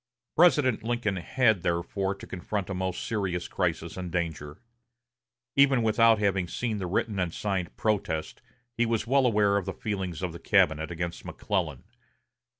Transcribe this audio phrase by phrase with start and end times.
[0.35, 4.59] President Lincoln had, therefore, to confront a most serious crisis and danger.
[5.55, 8.41] Even without having seen the written and signed protest,
[8.73, 11.83] he was well aware of the feelings of the cabinet against McClellan.